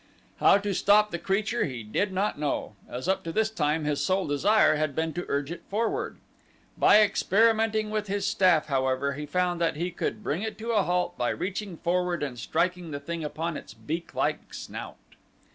How 0.37 0.57
to 0.57 0.73
stop 0.73 1.11
the 1.11 1.19
creature 1.19 1.65
he 1.65 1.83
did 1.83 2.11
not 2.11 2.39
know, 2.39 2.73
as 2.89 3.07
up 3.07 3.23
to 3.23 3.31
this 3.31 3.51
time 3.51 3.85
his 3.85 4.03
sole 4.03 4.25
desire 4.25 4.73
had 4.77 4.95
been 4.95 5.13
to 5.13 5.25
urge 5.27 5.51
it 5.51 5.61
forward. 5.69 6.17
By 6.75 7.01
experimenting 7.03 7.91
with 7.91 8.07
his 8.07 8.25
staff, 8.25 8.65
however, 8.65 9.13
he 9.13 9.27
found 9.27 9.61
that 9.61 9.75
he 9.75 9.91
could 9.91 10.23
bring 10.23 10.41
it 10.41 10.57
to 10.57 10.71
a 10.71 10.81
halt 10.81 11.15
by 11.19 11.29
reaching 11.29 11.77
forward 11.77 12.23
and 12.23 12.39
striking 12.39 12.89
the 12.89 12.99
thing 12.99 13.23
upon 13.23 13.55
its 13.55 13.75
beaklike 13.75 14.55
snout. 14.55 14.97